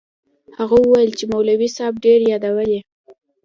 هغه 0.57 0.75
وويل 0.81 1.11
چې 1.19 1.23
مولوي 1.31 1.69
صاحب 1.75 1.95
ډېر 2.05 2.19
يادولې. 2.31 2.79